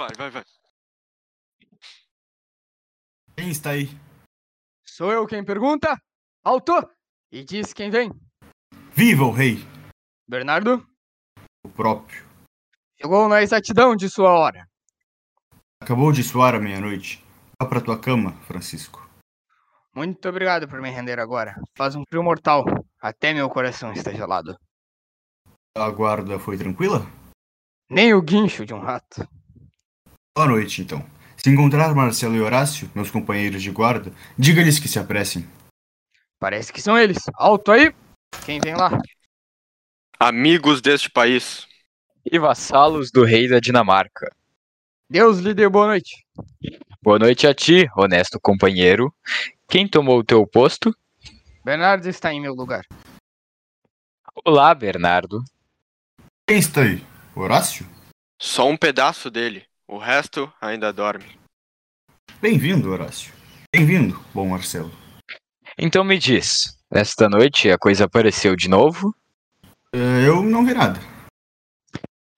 [0.00, 0.44] Vai, vai, vai.
[3.36, 3.88] Quem está aí?
[4.82, 5.94] Sou eu quem pergunta?
[6.42, 6.72] Alto!
[7.30, 8.10] E diz quem vem.
[8.92, 9.56] Viva o rei!
[10.26, 10.88] Bernardo?
[11.62, 12.26] O próprio.
[12.98, 14.66] Chegou na exatidão de sua hora.
[15.82, 17.22] Acabou de soar a meia-noite.
[17.60, 19.06] Vá para tua cama, Francisco.
[19.94, 21.60] Muito obrigado por me render agora.
[21.76, 22.64] Faz um frio mortal.
[23.02, 24.58] Até meu coração está gelado.
[25.76, 27.00] A guarda foi tranquila?
[27.90, 29.28] Nem o guincho de um rato.
[30.40, 31.04] Boa noite, então.
[31.36, 35.46] Se encontrar Marcelo e Horácio, meus companheiros de guarda, diga-lhes que se apressem.
[36.38, 37.18] Parece que são eles.
[37.34, 37.94] Alto aí!
[38.46, 38.98] Quem vem lá?
[40.18, 41.68] Amigos deste país.
[42.24, 44.34] E vassalos do rei da Dinamarca.
[45.10, 46.24] Deus lhe dê boa noite.
[47.02, 49.14] Boa noite a ti, honesto companheiro.
[49.68, 50.96] Quem tomou o teu posto?
[51.62, 52.86] Bernardo está em meu lugar.
[54.42, 55.44] Olá, Bernardo.
[56.48, 57.04] Quem está aí?
[57.36, 57.86] Horácio?
[58.40, 59.68] Só um pedaço dele.
[59.92, 61.24] O resto ainda dorme.
[62.40, 63.32] Bem-vindo, Horácio.
[63.74, 64.92] Bem-vindo, bom Marcelo.
[65.76, 69.12] Então me diz, esta noite a coisa apareceu de novo?
[69.92, 71.00] Eh, Eu não vi nada.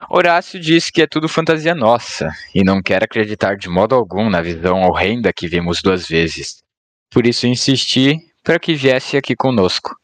[0.08, 4.40] Horácio diz que é tudo fantasia nossa e não quer acreditar de modo algum na
[4.40, 6.62] visão horrenda que vimos duas vezes.
[7.10, 9.94] Por isso insisti para que viesse aqui conosco,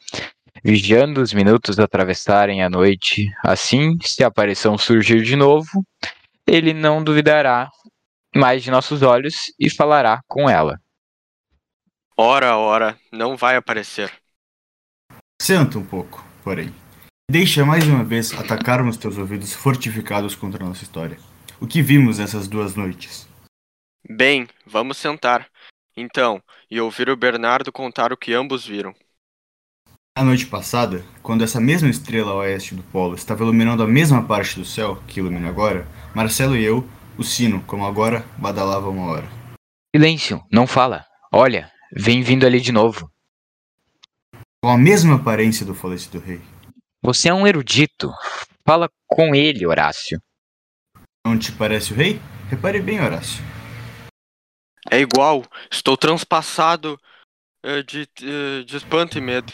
[0.63, 3.33] vigiando os minutos atravessarem a noite.
[3.43, 5.83] Assim, se a aparição surgir de novo,
[6.49, 7.71] ele não duvidará
[8.35, 10.81] mais de nossos olhos e falará com ela.
[12.17, 14.13] Ora, ora, não vai aparecer.
[15.41, 16.75] Senta um pouco, porém.
[17.31, 21.19] Deixa mais uma vez atacarmos teus ouvidos fortificados contra a nossa história.
[21.61, 23.29] O que vimos essas duas noites?
[24.09, 25.47] Bem, vamos sentar.
[25.97, 28.95] Então, e ouvir o Bernardo contar o que ambos viram.
[30.17, 34.27] A noite passada, quando essa mesma estrela a oeste do polo estava iluminando a mesma
[34.27, 39.07] parte do céu que ilumina agora, Marcelo e eu, o sino, como agora, badalava uma
[39.07, 39.29] hora.
[39.95, 41.05] Silêncio, não fala.
[41.33, 43.11] Olha, vem vindo ali de novo.
[44.63, 46.41] Com a mesma aparência do falecido rei.
[47.03, 48.11] Você é um erudito.
[48.67, 50.21] Fala com ele, Horácio.
[51.27, 52.21] Não te parece o rei?
[52.51, 53.43] Repare bem, Horácio.
[54.91, 55.45] É igual.
[55.71, 56.99] Estou transpassado
[57.63, 59.53] eh, de, eh, de espanto e medo.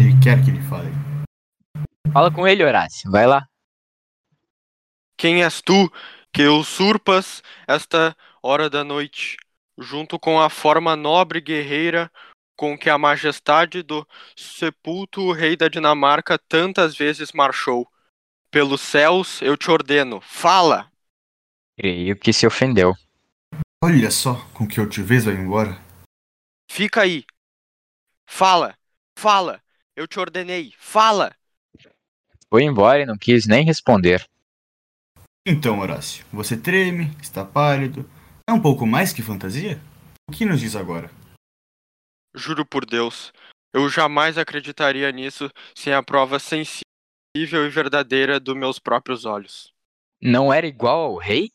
[0.00, 0.90] Ele quer que lhe fale.
[2.12, 3.10] Fala com ele, Horácio.
[3.10, 3.46] Vai lá.
[5.18, 5.92] Quem és tu
[6.32, 9.36] que usurpas esta hora da noite,
[9.76, 12.08] junto com a forma nobre e guerreira
[12.56, 17.90] com que a majestade do sepulto rei da Dinamarca tantas vezes marchou?
[18.48, 20.88] Pelos céus eu te ordeno, fala!
[21.76, 22.94] Creio que se ofendeu.
[23.82, 25.82] Olha só com que eu te vejo embora.
[26.70, 27.24] Fica aí!
[28.24, 28.78] Fala!
[29.18, 29.60] Fala!
[29.96, 31.34] Eu te ordenei, fala!
[32.48, 34.24] Foi embora e não quis nem responder.
[35.50, 38.04] Então, Horácio, você treme, está pálido.
[38.46, 39.80] É um pouco mais que fantasia?
[40.28, 41.10] O que nos diz agora?
[42.34, 43.32] Juro por Deus,
[43.72, 46.84] eu jamais acreditaria nisso sem a prova sensível
[47.34, 49.72] e verdadeira dos meus próprios olhos.
[50.20, 51.50] Não era igual ao rei?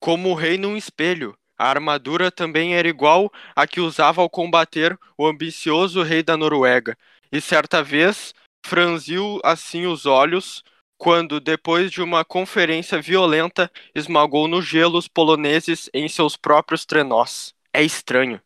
[0.00, 4.98] Como o rei num espelho, a armadura também era igual à que usava ao combater
[5.18, 6.96] o ambicioso rei da Noruega,
[7.30, 8.32] e certa vez
[8.64, 10.62] franziu assim os olhos
[11.02, 17.52] quando, depois de uma conferência violenta, esmagou no gelo os poloneses em seus próprios trenós.
[17.72, 18.40] É estranho.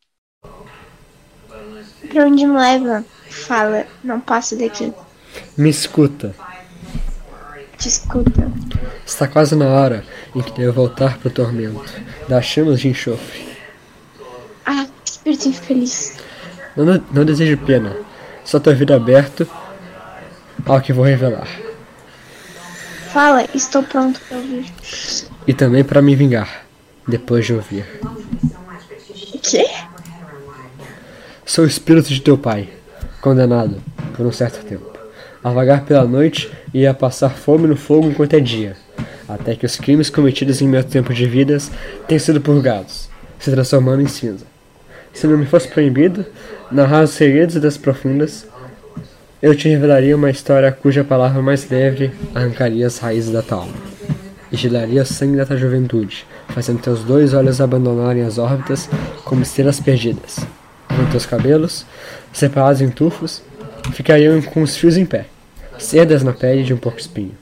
[2.08, 3.04] Pra onde me leva?
[3.28, 4.90] Fala, não passo daqui.
[5.54, 6.34] Me escuta.
[7.76, 8.50] Te escuta.
[9.04, 10.02] Está quase na hora
[10.34, 11.84] em que devo voltar para o tormento
[12.26, 13.54] das chamas de enxofre.
[14.64, 16.16] Ah, que espírito infeliz.
[16.74, 17.94] Não, não desejo pena,
[18.46, 19.46] só teu ouvido aberto
[20.64, 21.65] ao que vou revelar.
[23.16, 24.66] Fala, estou pronto para ouvir.
[25.46, 26.66] E também para me vingar,
[27.08, 27.86] depois de ouvir.
[29.32, 29.66] O quê?
[31.42, 32.68] Sou o espírito de teu pai,
[33.22, 33.82] condenado,
[34.14, 34.98] por um certo tempo,
[35.42, 38.76] a vagar pela noite e a passar fome no fogo enquanto é dia,
[39.26, 41.70] até que os crimes cometidos em meu tempo de vidas
[42.06, 43.08] tenham sido purgados,
[43.38, 44.44] se transformando em cinza.
[45.14, 46.26] Se não me fosse proibido
[46.70, 48.46] narrar os segredos das profundas,
[49.46, 53.74] eu te revelaria uma história cuja palavra mais leve arrancaria as raízes da tua alma,
[54.50, 58.90] e gelaria o sangue da tua juventude, fazendo teus dois olhos abandonarem as órbitas
[59.24, 60.44] como estrelas perdidas
[60.88, 61.86] com teus cabelos,
[62.32, 63.40] separados em tufos,
[63.92, 65.26] ficariam com os fios em pé,
[65.78, 67.36] cerdas na pele de um porco espinho.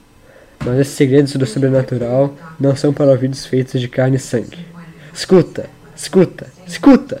[0.63, 4.63] Mas esses segredos do sobrenatural não são para ouvidos feitos de carne e sangue.
[5.11, 5.65] Escuta,
[5.95, 7.19] escuta, escuta!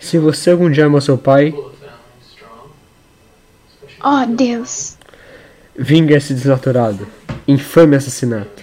[0.00, 1.54] Se você algum dia amou seu pai,
[4.02, 4.96] Oh, Deus.
[5.76, 7.06] vinga esse desnaturado,
[7.46, 8.62] infame assassinato.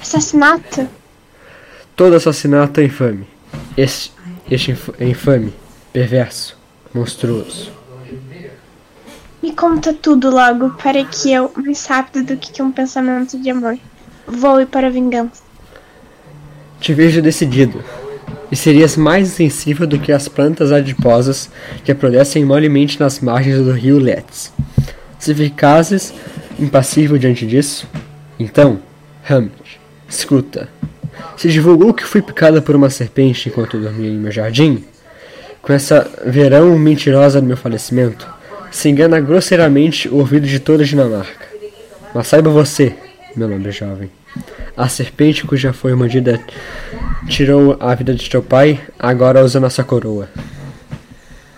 [0.00, 0.86] Assassinato?
[1.96, 3.26] Todo assassinato é infame.
[3.76, 4.12] Este,
[4.50, 5.52] este é infame,
[5.92, 6.56] perverso,
[6.92, 7.72] monstruoso.
[9.42, 13.78] Me conta tudo logo, para que eu, mais rápido do que um pensamento de amor,
[14.26, 15.42] voe para a vingança.
[16.80, 17.82] Te vejo decidido.
[18.50, 21.50] E serias mais insensível do que as plantas adiposas
[21.84, 24.52] que aprodecem molemente nas margens do rio Letz.
[25.18, 26.12] Se ficasses
[26.58, 27.88] impassível diante disso,
[28.38, 28.80] então,
[29.28, 30.68] Hamlet, escuta.
[31.36, 34.84] Se divulgou que fui picada por uma serpente enquanto dormia em meu jardim?
[35.62, 38.28] Com essa verão mentirosa do meu falecimento,
[38.70, 41.46] se engana grosseiramente o ouvido de toda a Dinamarca.
[42.14, 42.94] Mas saiba você,
[43.34, 44.10] meu nobre jovem,
[44.76, 46.40] a serpente cuja foi mordida
[47.28, 50.28] tirou a vida de teu pai, agora usa nossa coroa.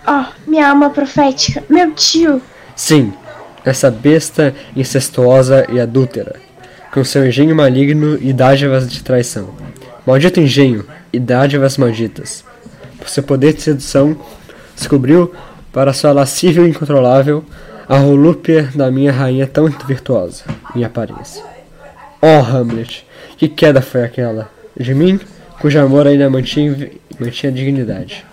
[0.07, 2.41] Oh, minha alma profética, meu tio!
[2.75, 3.13] Sim,
[3.65, 6.35] essa besta incestuosa e adúltera,
[6.93, 9.49] com seu engenho maligno e dádivas de traição.
[10.05, 12.45] Maldito engenho e dádivas malditas.
[12.97, 14.17] Por seu poder de sedução,
[14.75, 15.33] descobriu,
[15.73, 17.43] para sua lascívia incontrolável,
[17.89, 20.43] a volúpia da minha rainha tão virtuosa,
[20.73, 21.43] minha aparência.
[22.21, 23.05] Oh, Hamlet,
[23.37, 24.49] que queda foi aquela?
[24.79, 25.19] De mim,
[25.59, 28.25] cujo amor ainda mantinha, mantinha dignidade.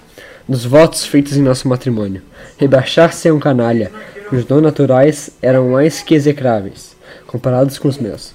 [0.48, 2.22] Dos votos feitos em nosso matrimônio,
[2.58, 3.90] rebaixar-se a um canalha,
[4.28, 6.94] cujos dons naturais eram mais que execráveis,
[7.26, 8.34] comparados com os meus.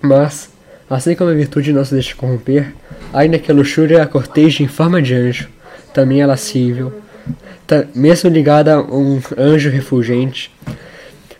[0.00, 0.50] Mas,
[0.90, 2.74] assim como a virtude não se deixa corromper,
[3.12, 5.48] ainda que a luxúria a corteje em forma de anjo,
[5.94, 6.92] também é lascível,
[7.94, 10.50] mesmo ligada a um anjo refulgente,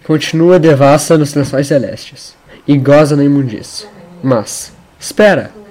[0.04, 2.36] continua devassa nos lençóis celestes
[2.66, 3.86] e goza na imundície.
[4.22, 5.61] Mas, espera!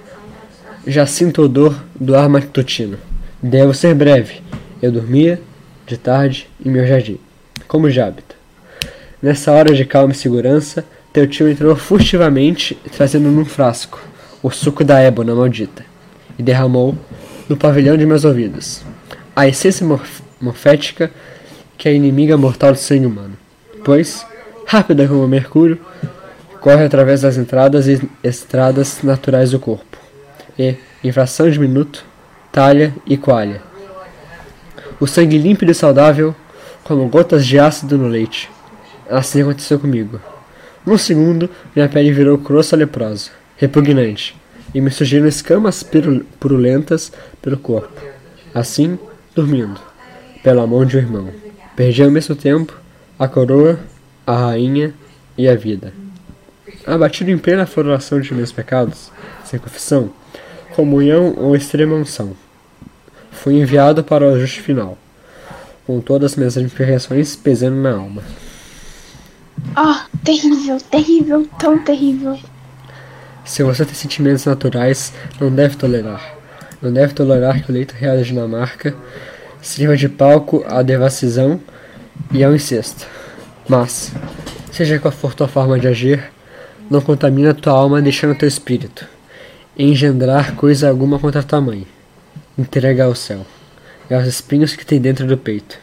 [0.85, 2.97] Já sinto o odor do ar matutino.
[3.41, 4.41] Devo ser breve.
[4.81, 5.39] Eu dormia,
[5.85, 7.19] de tarde, em meu jardim,
[7.67, 8.35] como de hábito.
[9.21, 10.83] Nessa hora de calma e segurança,
[11.13, 14.01] teu tio entrou furtivamente, trazendo num frasco
[14.41, 15.85] o suco da ébona maldita,
[16.39, 16.97] e derramou
[17.47, 18.81] no pavilhão de meus ouvidos
[19.35, 21.11] a essência morf- morfética
[21.77, 23.37] que é inimiga mortal do sangue humano.
[23.83, 24.25] Pois,
[24.65, 25.79] rápida como o mercúrio,
[26.59, 29.90] corre através das entradas e estradas naturais do corpo,
[30.57, 32.05] e, em fração de minuto,
[32.51, 33.61] talha e coalha.
[34.99, 36.35] O sangue límpido e saudável,
[36.83, 38.49] como gotas de ácido no leite.
[39.09, 40.19] Assim aconteceu comigo.
[40.85, 44.35] Num segundo, minha pele virou crosta leprosa, repugnante,
[44.73, 45.83] e me surgiram escamas
[46.39, 47.11] purulentas
[47.41, 48.01] pelo corpo.
[48.53, 48.97] Assim,
[49.35, 49.79] dormindo,
[50.43, 51.29] pela mão de um irmão.
[51.75, 52.77] Perdi ao mesmo tempo
[53.17, 53.79] a coroa,
[54.25, 54.93] a rainha
[55.37, 55.93] e a vida.
[56.85, 59.11] Abatido em plena floração de meus pecados,
[59.45, 60.11] sem confissão,
[60.75, 62.35] comunhão ou extrema unção.
[63.31, 64.97] Fui enviado para o ajuste final,
[65.85, 68.23] com todas as minhas imperfeições pesando na alma.
[69.77, 72.37] Oh, terrível, terrível, tão terrível.
[73.45, 76.35] Se você tem sentimentos naturais, não deve tolerar.
[76.81, 78.95] Não deve tolerar que o leito real da Dinamarca
[79.61, 81.59] sirva de palco à devassidão
[82.31, 83.05] e ao incesto.
[83.67, 84.11] Mas,
[84.71, 86.31] seja qual for tua forma de agir,
[86.91, 89.07] não contamina tua alma deixando teu espírito
[89.77, 91.87] engendrar coisa alguma contra tua mãe.
[92.57, 93.45] Entrega ao céu
[94.09, 95.79] e aos espinhos que tem dentro do peito.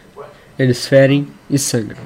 [0.58, 2.02] Eles ferem e sangram.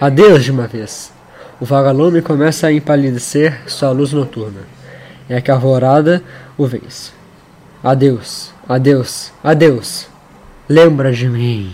[0.00, 1.12] Adeus de uma vez.
[1.60, 4.60] O vagalume começa a empalidecer sua luz noturna.
[5.28, 6.22] É que a alvorada
[6.56, 7.10] o vence.
[7.82, 10.06] Adeus, adeus, adeus.
[10.68, 11.72] Lembra de mim.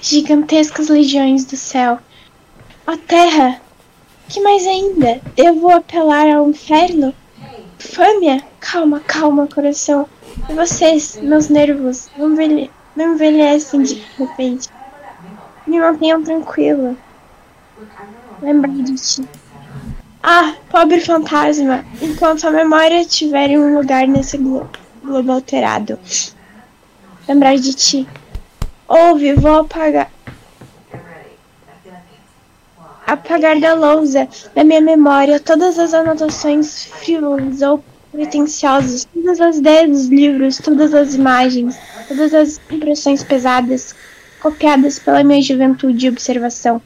[0.00, 1.98] Gigantescas legiões do céu.
[2.86, 3.61] Ó terra!
[4.32, 5.20] Que mais ainda?
[5.36, 7.14] Devo apelar ao inferno?
[7.78, 8.42] Fâmia?
[8.58, 10.06] Calma, calma, coração.
[10.48, 12.70] E vocês, meus nervos, não, envelhe...
[12.96, 14.70] envelhecem de repente.
[15.66, 16.96] Me mantenham tranquila.
[18.40, 19.28] Lembrar de ti.
[20.22, 21.84] Ah, pobre fantasma!
[22.00, 24.66] Enquanto a memória tiver um lugar nesse glo-
[25.04, 25.98] globo alterado.
[27.28, 28.08] Lembrar de ti.
[28.88, 30.10] Ouve, vou apagar.
[33.12, 39.90] Apagar da lousa da minha memória todas as anotações frívolas ou pretensiosas, todas as ideias
[39.90, 41.76] dos livros, todas as imagens,
[42.08, 43.94] todas as impressões pesadas,
[44.40, 46.80] copiadas pela minha juventude e observação.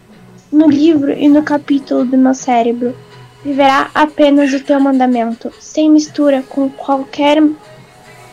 [0.50, 2.96] No livro e no capítulo do meu cérebro
[3.44, 7.40] viverá apenas o teu mandamento, sem mistura com qualquer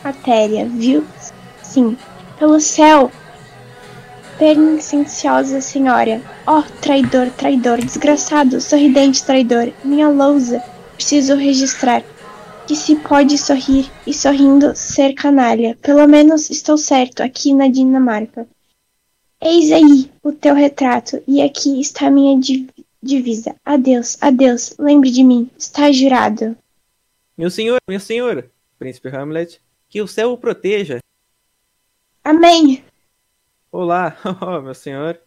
[0.02, 1.04] matéria, viu?
[1.62, 1.96] Sim,
[2.40, 3.08] pelo céu,
[4.38, 6.20] perniciosa senhora.
[6.46, 10.62] Ó, traidor, traidor, desgraçado, sorridente traidor, minha lousa,
[10.94, 12.02] preciso registrar
[12.66, 15.76] que se pode sorrir e sorrindo ser canalha.
[15.82, 18.46] Pelo menos estou certo aqui na Dinamarca.
[19.40, 22.66] Eis aí o teu retrato, e aqui está a minha di-
[23.02, 23.54] divisa.
[23.62, 24.74] Adeus, adeus.
[24.78, 25.50] Lembre de mim.
[25.58, 26.56] Está jurado.
[27.36, 28.48] Meu senhor, meu senhor,
[28.78, 29.60] príncipe Hamlet,
[29.90, 31.00] que o céu o proteja.
[32.24, 32.82] Amém.
[33.76, 35.20] Olá, oh, meu senhor.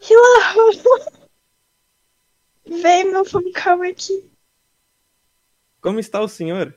[0.00, 1.12] Hilaro.
[2.66, 4.28] Vem, meu falcão aqui.
[5.80, 6.76] Como está o senhor?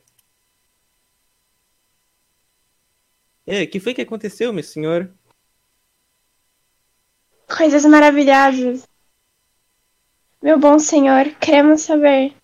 [3.43, 5.11] É, que foi que aconteceu, meu senhor?
[7.47, 8.87] Coisas maravilhosas.
[10.43, 12.35] Meu bom senhor, queremos saber.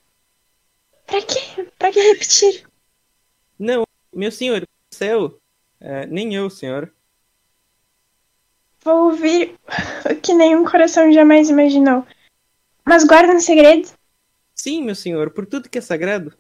[1.05, 1.71] Pra quê?
[1.77, 2.67] Pra que repetir?
[3.59, 5.39] Não, meu senhor, céu.
[5.79, 6.91] É, nem eu, senhor.
[8.83, 9.55] Vou ouvir
[10.09, 12.05] o que nenhum coração jamais imaginou.
[12.83, 13.89] Mas guarda um segredo.
[14.55, 16.33] Sim, meu senhor, por tudo que é sagrado.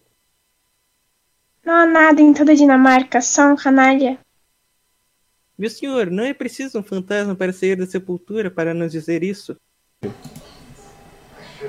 [1.63, 4.19] Não há nada em toda a Dinamarca, só um canalha.
[5.57, 9.55] Meu senhor, não é preciso um fantasma para sair da sepultura para nos dizer isso.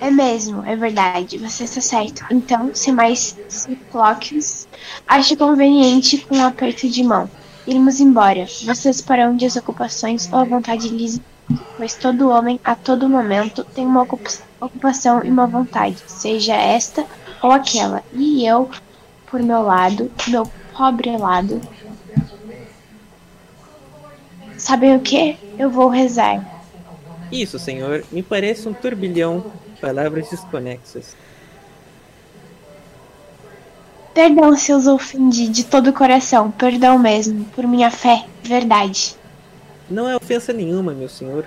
[0.00, 2.24] É mesmo, é verdade, você está certo.
[2.30, 4.66] Então, sem mais ciclóquios,
[5.06, 7.30] acho conveniente com um aperto de mão.
[7.66, 8.46] Irmos embora.
[8.64, 11.20] Vocês para onde as ocupações ou a vontade lhes
[11.76, 14.06] pois todo homem, a todo momento, tem uma
[14.60, 17.04] ocupação e uma vontade, seja esta
[17.42, 18.02] ou aquela.
[18.12, 18.70] E eu,
[19.26, 21.60] por meu lado, meu pobre lado,
[24.56, 25.36] sabem o que?
[25.58, 26.44] Eu vou rezar.
[27.30, 31.16] Isso, senhor, me parece um turbilhão de palavras desconexas.
[34.14, 39.16] Perdão se os ofendi de todo o coração, perdão mesmo, por minha fé, verdade.
[39.88, 41.46] Não é ofensa nenhuma, meu senhor.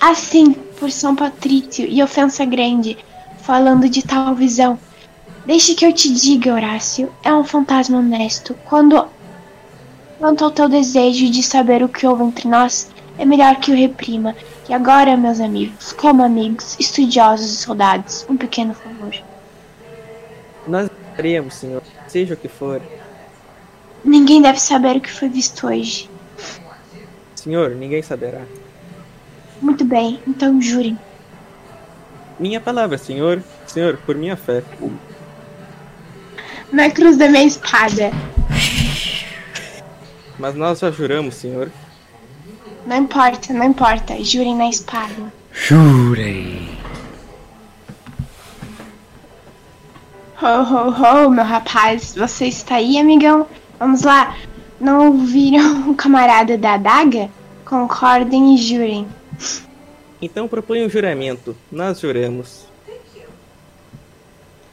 [0.00, 2.96] Assim, por São Patrício e ofensa grande,
[3.38, 4.78] falando de tal visão.
[5.44, 8.54] Deixe que eu te diga, Horácio, é um fantasma honesto.
[8.64, 9.06] Quando
[10.18, 12.88] quanto ao teu desejo de saber o que houve entre nós,
[13.18, 14.34] é melhor que o reprima.
[14.68, 19.14] E agora, meus amigos, como amigos, estudiosos e soldados, um pequeno favor.
[20.66, 22.80] Nós faremos, senhor, seja o que for.
[24.04, 26.10] Ninguém deve saber o que foi visto hoje.
[27.34, 28.42] Senhor, ninguém saberá.
[29.60, 30.98] Muito bem, então jurem.
[32.38, 33.42] Minha palavra, senhor.
[33.66, 34.62] Senhor, por minha fé.
[36.72, 38.10] Na cruz da minha espada.
[40.38, 41.70] Mas nós já juramos, senhor.
[42.86, 44.22] Não importa, não importa.
[44.22, 45.32] Jurem na espada.
[45.52, 46.53] Jurem.
[50.44, 52.14] Ho, ho, ho, meu rapaz.
[52.14, 53.46] Você está aí, amigão?
[53.78, 54.36] Vamos lá.
[54.78, 57.30] Não ouviram o camarada da adaga?
[57.64, 59.08] Concordem e jurem.
[60.20, 61.56] Então proponho um juramento.
[61.72, 62.66] Nós juramos.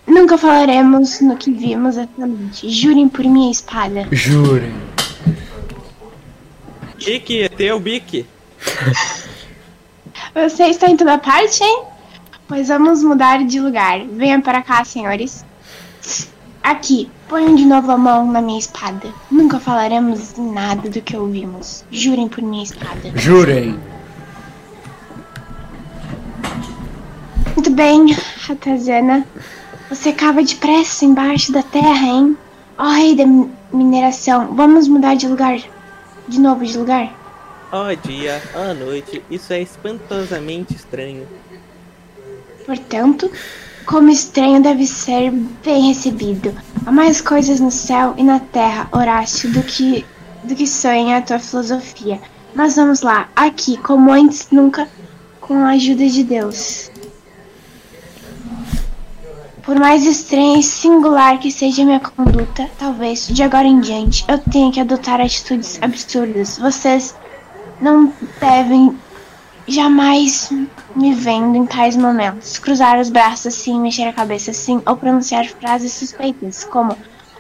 [0.05, 2.69] Nunca falaremos no que vimos exatamente.
[2.69, 4.09] Jurem por minha espada.
[4.11, 4.73] Jurem.
[6.97, 8.25] Bique, é o Bique.
[10.35, 11.83] Você está em toda parte, hein?
[12.45, 14.05] Pois vamos mudar de lugar.
[14.05, 15.45] Venham para cá, senhores.
[16.63, 19.11] Aqui, ponham de novo a mão na minha espada.
[19.31, 21.83] Nunca falaremos nada do que ouvimos.
[21.91, 23.11] Jurem por minha espada.
[23.15, 23.79] Jurem.
[27.55, 29.25] Muito bem, Ratazana.
[29.89, 32.37] Você cava depressa embaixo da terra, hein?
[32.77, 33.25] Ó oh, rei da
[33.73, 35.59] mineração, vamos mudar de lugar.
[36.27, 37.13] De novo de lugar?
[37.71, 41.27] Ó oh, dia, ó oh, noite, isso é espantosamente estranho.
[42.65, 43.29] Portanto,
[43.85, 45.31] como estranho deve ser
[45.63, 46.55] bem recebido.
[46.85, 50.05] Há mais coisas no céu e na terra, Horácio, do que
[50.43, 52.19] do que sonha a tua filosofia.
[52.53, 54.87] Mas vamos lá, aqui, como antes nunca,
[55.39, 56.91] com a ajuda de Deus.
[59.63, 64.39] Por mais estranha e singular que seja minha conduta, talvez de agora em diante eu
[64.39, 66.57] tenha que adotar atitudes absurdas.
[66.57, 67.15] Vocês
[67.79, 68.97] não devem
[69.71, 70.51] jamais
[70.95, 75.47] me vendo em tais momentos cruzar os braços assim, mexer a cabeça assim ou pronunciar
[75.47, 76.95] frases suspeitas como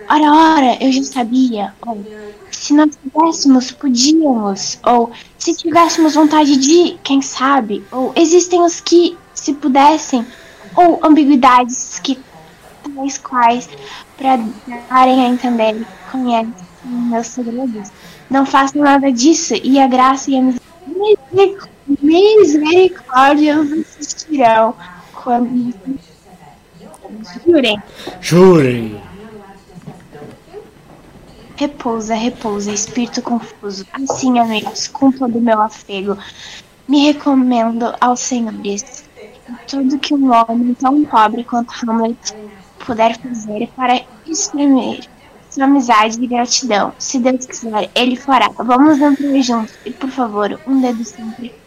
[0.09, 2.03] ora ora, eu já sabia ou
[2.51, 9.17] se nós pudéssemos, podíamos ou se tivéssemos vontade de, quem sabe, ou existem os que
[9.33, 10.25] se pudessem
[10.75, 12.19] ou ambiguidades que
[12.95, 13.67] tais quais
[14.17, 14.39] para
[14.89, 17.91] darem a entender conhecem meus segredos.
[18.29, 21.80] Não façam nada disso e a graça e a misericórdia
[23.99, 24.75] existirão
[25.13, 25.73] quando
[27.45, 27.81] jurem.
[28.19, 29.01] Jurem.
[31.55, 33.85] Repousa, repousa, espírito confuso.
[33.93, 36.17] Assim, amigos, com todo o meu afego,
[36.87, 39.03] me recomendo aos senhores
[39.67, 42.35] tudo que um homem tão pobre quanto Hamlet
[42.85, 45.07] puder fazer para exprimir
[45.49, 46.93] sua amizade e gratidão.
[46.97, 48.49] Se Deus quiser, ele fará.
[48.49, 51.60] Vamos entrar juntos e, por favor, um dedo sempre.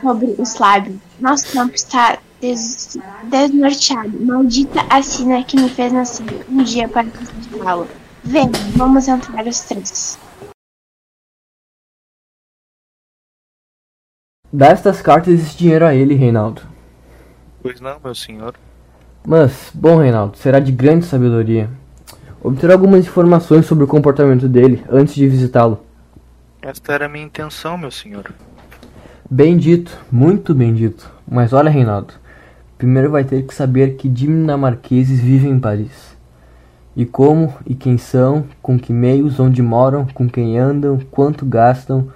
[0.00, 0.96] Sobre os lábios.
[1.20, 4.20] Nosso tempo está des desnorteado.
[4.20, 7.88] Maldita a sina que me fez nascer um dia para castigá-lo.
[8.24, 10.18] Vem, vamos entrar os três.
[14.52, 16.62] Dá estas cartas e esse dinheiro a ele, Reinaldo.
[17.62, 18.54] Pois não, meu senhor.
[19.26, 21.68] Mas, bom, Reinaldo, será de grande sabedoria.
[22.42, 25.84] Obter algumas informações sobre o comportamento dele antes de visitá-lo.
[26.62, 28.32] Esta era a minha intenção, meu senhor.
[29.30, 31.12] Bem dito, muito bem dito.
[31.30, 32.14] Mas olha, Reinaldo,
[32.78, 36.16] primeiro vai ter que saber que dinamarqueses vivem em Paris.
[36.96, 42.08] E como e quem são, com que meios, onde moram, com quem andam, quanto gastam,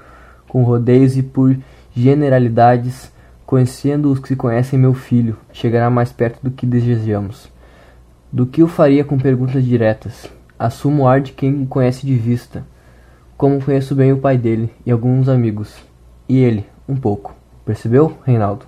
[0.49, 1.55] com rodeios e por
[1.95, 3.13] generalidades,
[3.45, 7.47] conhecendo os que se conhecem meu filho, chegará mais perto do que desejamos.
[8.33, 10.31] Do que o faria com perguntas diretas?
[10.59, 12.65] Assumo o ar de quem conhece de vista,
[13.37, 15.77] como conheço bem o pai dele e alguns amigos.
[16.27, 17.35] E ele, um pouco.
[17.65, 18.67] Percebeu, Reinaldo?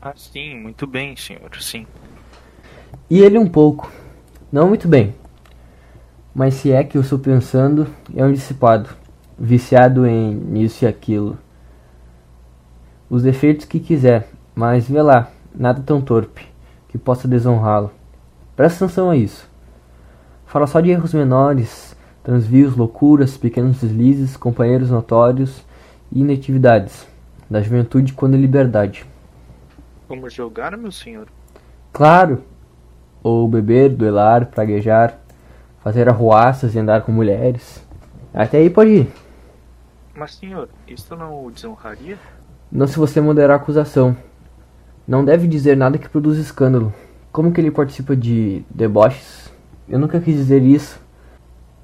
[0.00, 1.86] Ah, sim, muito bem, senhor, sim.
[3.08, 3.90] E ele um pouco.
[4.50, 5.14] Não muito bem.
[6.34, 7.86] Mas se é que eu estou pensando,
[8.16, 8.88] é um dissipado,
[9.38, 11.38] viciado em isso e aquilo.
[13.08, 16.46] Os defeitos que quiser, mas vê lá, nada tão torpe
[16.88, 17.92] que possa desonrá-lo.
[18.56, 19.48] Presta atenção a isso.
[20.46, 25.62] Fala só de erros menores, transvios, loucuras, pequenos deslizes, companheiros notórios
[26.10, 27.11] e inatividades
[27.52, 29.04] da juventude quando em liberdade.
[30.08, 31.28] Como jogar, meu senhor?
[31.92, 32.42] Claro!
[33.22, 35.18] Ou beber, duelar, praguejar,
[35.84, 37.86] fazer arruaças e andar com mulheres.
[38.32, 39.08] Até aí pode ir.
[40.14, 42.18] Mas, senhor, isto não o desonraria?
[42.70, 44.16] Não se você moderar a acusação.
[45.06, 46.92] Não deve dizer nada que produza escândalo.
[47.30, 49.52] Como que ele participa de deboches?
[49.86, 51.01] Eu nunca quis dizer isso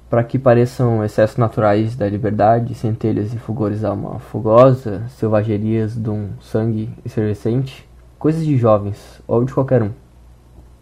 [0.09, 6.09] para que pareçam excessos naturais da liberdade, centelhas e fulgores da alma fogosa, selvagerias de
[6.09, 7.87] um sangue efervescente,
[8.17, 9.91] coisas de jovens ou de qualquer um.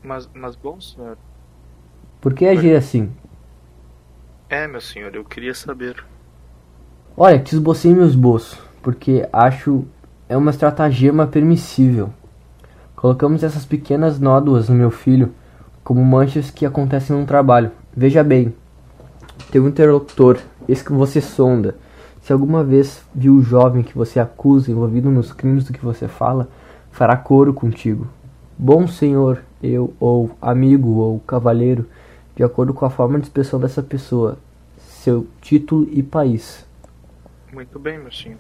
[0.01, 1.17] Mas, mas bom, senhor.
[2.21, 3.11] Por que agir assim?
[4.49, 6.03] É, meu senhor, eu queria saber.
[7.15, 9.85] Olha, te esbocei meu esboço, porque acho
[10.29, 12.09] é uma estratagema permissível.
[12.95, 15.33] Colocamos essas pequenas nódoas no meu filho
[15.83, 17.71] como manchas que acontecem num trabalho.
[17.95, 18.53] Veja bem,
[19.51, 21.75] teu interlocutor, esse que você sonda,
[22.21, 26.07] se alguma vez viu o jovem que você acusa envolvido nos crimes do que você
[26.07, 26.49] fala,
[26.91, 28.07] fará coro contigo.
[28.57, 31.85] Bom senhor, eu, ou amigo, ou cavalheiro,
[32.35, 34.37] de acordo com a forma de expressão dessa pessoa,
[34.77, 36.65] seu título e país.
[37.53, 38.39] Muito bem, meu senhor.